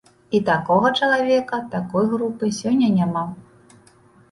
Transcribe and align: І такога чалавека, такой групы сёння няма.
І 0.35 0.39
такога 0.45 0.91
чалавека, 1.01 1.59
такой 1.77 2.09
групы 2.15 2.51
сёння 2.63 2.91
няма. 2.99 3.25